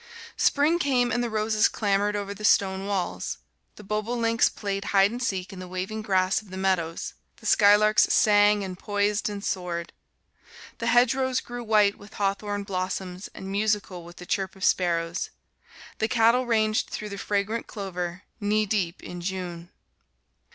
[0.37, 3.37] Spring came and the roses clambered over the stone walls;
[3.75, 8.11] the bobolinks played hide and seek in the waving grass of the meadows; the skylarks
[8.11, 9.93] sang and poised and soared;
[10.79, 15.29] the hedgerows grew white with hawthorn blossoms and musical with the chirp of sparrows;
[15.99, 19.69] the cattle ranged through the fragrant clover "knee deep in June."